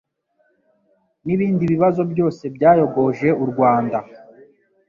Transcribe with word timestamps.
n'ibindi 1.25 1.63
bibazo 1.73 2.01
byose 2.11 2.43
byayogoje 2.55 3.27
u 3.43 3.45
Rwanda, 3.51 3.97